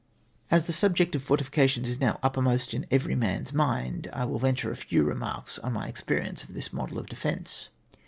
As 0.49 0.63
the 0.65 0.73
subject 0.73 1.13
of 1.15 1.21
fortifications 1.21 1.87
is 1.87 1.99
now 2.01 2.17
uppermost 2.23 2.73
in 2.73 2.87
every 2.89 3.13
man's 3.13 3.53
mind, 3.53 4.09
I 4.11 4.25
will 4.25 4.39
venture 4.39 4.71
a 4.71 4.75
few 4.75 5.03
remarks 5.03 5.59
on 5.59 5.73
my 5.73 5.87
experience 5.87 6.43
of 6.43 6.55
this 6.55 6.73
mode 6.73 6.97
of 6.97 7.05
defence. 7.05 7.69